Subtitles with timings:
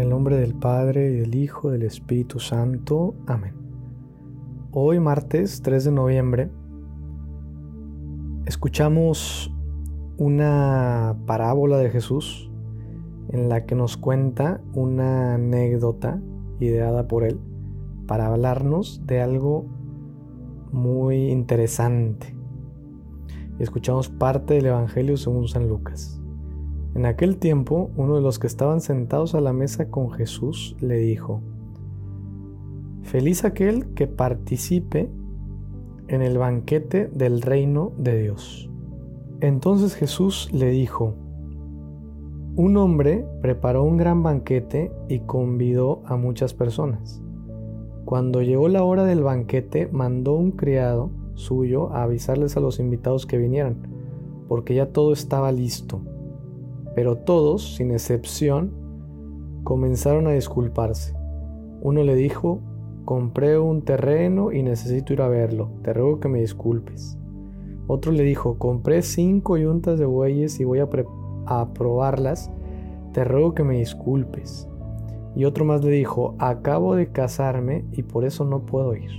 [0.00, 3.14] el nombre del Padre, y del Hijo, y del Espíritu Santo.
[3.26, 3.54] Amén.
[4.72, 6.50] Hoy, martes 3 de noviembre,
[8.46, 9.54] escuchamos
[10.16, 12.50] una parábola de Jesús
[13.28, 16.20] en la que nos cuenta una anécdota
[16.60, 17.38] ideada por él
[18.06, 19.66] para hablarnos de algo
[20.72, 22.34] muy interesante.
[23.58, 26.20] Escuchamos parte del Evangelio según San Lucas.
[26.94, 30.96] En aquel tiempo, uno de los que estaban sentados a la mesa con Jesús le
[30.98, 31.40] dijo,
[33.02, 35.08] Feliz aquel que participe
[36.08, 38.68] en el banquete del reino de Dios.
[39.40, 41.14] Entonces Jesús le dijo,
[42.56, 47.22] Un hombre preparó un gran banquete y convidó a muchas personas.
[48.04, 53.24] Cuando llegó la hora del banquete, mandó un criado suyo a avisarles a los invitados
[53.24, 53.76] que vinieran,
[54.48, 56.00] porque ya todo estaba listo.
[56.94, 58.72] Pero todos, sin excepción,
[59.64, 61.14] comenzaron a disculparse.
[61.82, 62.60] Uno le dijo,
[63.04, 67.18] compré un terreno y necesito ir a verlo, te ruego que me disculpes.
[67.86, 70.88] Otro le dijo, compré cinco yuntas de bueyes y voy a,
[71.46, 72.50] a probarlas,
[73.12, 74.68] te ruego que me disculpes.
[75.34, 79.10] Y otro más le dijo, acabo de casarme y por eso no puedo ir.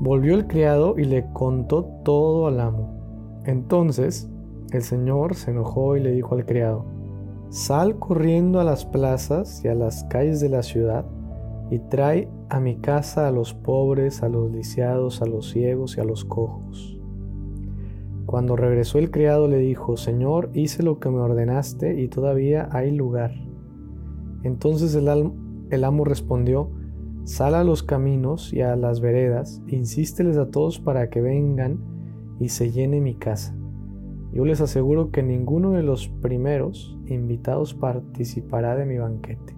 [0.00, 3.42] Volvió el criado y le contó todo al amo.
[3.44, 4.30] Entonces
[4.72, 6.84] el señor se enojó y le dijo al criado,
[7.48, 11.06] Sal corriendo a las plazas y a las calles de la ciudad
[11.70, 16.00] y trae a mi casa a los pobres, a los lisiados, a los ciegos y
[16.00, 16.98] a los cojos.
[18.26, 22.90] Cuando regresó el criado le dijo, Señor, hice lo que me ordenaste y todavía hay
[22.90, 23.32] lugar.
[24.42, 26.70] Entonces el, amo respondió,
[27.24, 31.78] Sal a los caminos y a las veredas, insísteles a todos para que vengan
[32.38, 33.56] y se llene mi casa.
[34.36, 39.56] Yo les aseguro que ninguno de los primeros invitados participará de mi banquete.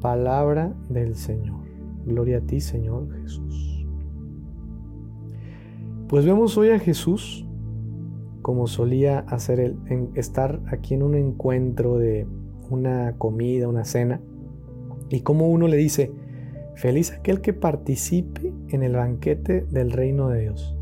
[0.00, 1.58] Palabra del Señor.
[2.04, 3.84] Gloria a ti, Señor Jesús.
[6.06, 7.44] Pues vemos hoy a Jesús
[8.42, 12.28] como solía hacer él, en estar aquí en un encuentro de
[12.70, 14.20] una comida, una cena,
[15.08, 16.12] y como uno le dice,
[16.76, 20.76] feliz aquel que participe en el banquete del reino de Dios.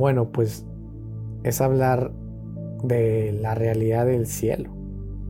[0.00, 0.64] Bueno, pues
[1.42, 2.12] es hablar
[2.82, 4.70] de la realidad del cielo,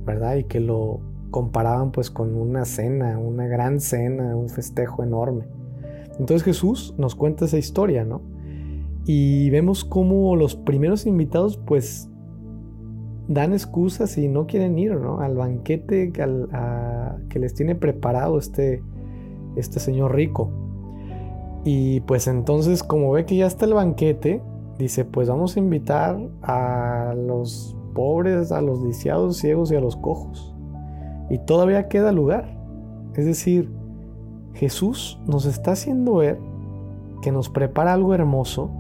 [0.05, 0.37] ¿verdad?
[0.37, 1.01] Y que lo
[1.31, 5.47] comparaban pues con una cena, una gran cena, un festejo enorme.
[6.19, 8.23] Entonces Jesús nos cuenta esa historia, ¿no?
[9.07, 12.09] Y vemos cómo los primeros invitados pues
[13.29, 15.21] dan excusas y no quieren ir, ¿no?
[15.21, 18.83] Al banquete que les tiene preparado este,
[19.57, 20.51] este señor rico.
[21.65, 24.43] Y pues entonces como ve que ya está el banquete,
[24.81, 29.97] dice, pues vamos a invitar a los pobres, a los lisiados, ciegos y a los
[29.97, 30.55] cojos.
[31.29, 32.59] Y todavía queda lugar.
[33.15, 33.71] Es decir,
[34.55, 36.39] Jesús nos está haciendo ver
[37.23, 38.71] que nos prepara algo hermoso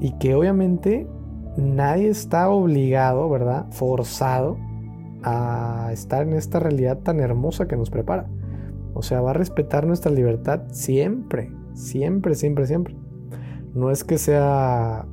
[0.00, 1.08] y que obviamente
[1.56, 3.66] nadie está obligado, ¿verdad?
[3.70, 4.56] Forzado
[5.22, 8.28] a estar en esta realidad tan hermosa que nos prepara.
[8.94, 12.96] O sea, va a respetar nuestra libertad siempre, siempre, siempre, siempre.
[13.74, 15.06] No es que sea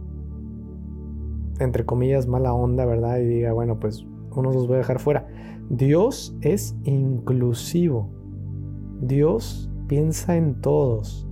[1.62, 3.20] entre comillas, mala onda, ¿verdad?
[3.20, 4.06] Y diga, bueno, pues
[4.36, 5.28] unos los voy a dejar fuera.
[5.70, 8.10] Dios es inclusivo.
[9.02, 11.28] Dios piensa en todos.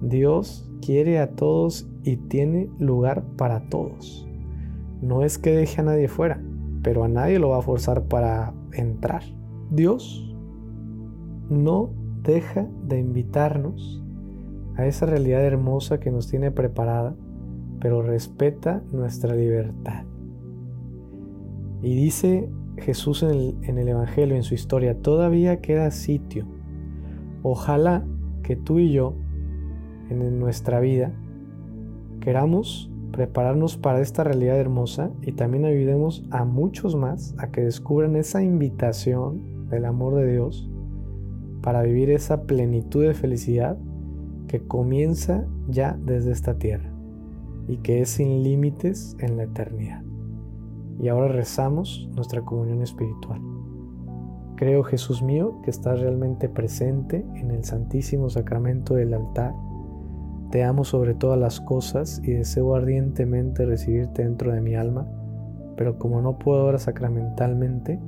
[0.00, 4.26] Dios quiere a todos y tiene lugar para todos.
[5.02, 6.42] No es que deje a nadie fuera,
[6.82, 9.22] pero a nadie lo va a forzar para entrar.
[9.70, 10.34] Dios
[11.48, 11.90] no
[12.22, 14.04] deja de invitarnos
[14.76, 17.14] a esa realidad hermosa que nos tiene preparada
[17.80, 20.04] pero respeta nuestra libertad.
[21.82, 26.46] Y dice Jesús en el, Evangelio, en su historia, todavía queda sitio.
[27.42, 28.04] Ojalá
[28.42, 29.14] que tú y yo,
[30.10, 31.12] en nuestra vida,
[32.20, 38.14] queramos prepararnos para esta realidad hermosa y también ayudemos a muchos más a que descubran
[38.16, 40.68] esa invitación del amor de Dios
[41.62, 43.78] para vivir esa plenitud de felicidad
[44.48, 46.89] que comienza ya desde esta tierra
[47.70, 50.02] y que es sin límites en la eternidad.
[50.98, 53.40] Y ahora rezamos nuestra comunión espiritual.
[54.56, 59.54] Creo, Jesús mío, que estás realmente presente en el Santísimo Sacramento del altar.
[60.50, 65.06] Te amo sobre todas las cosas y deseo ardientemente recibirte dentro de mi alma,
[65.76, 68.00] pero como no puedo ahora sacramentalmente,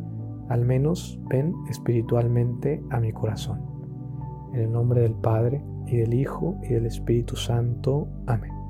[0.48, 3.60] al menos ven espiritualmente a mi corazón.
[4.52, 8.08] En el nombre del Padre, y del Hijo, y del Espíritu Santo.
[8.26, 8.61] Amén.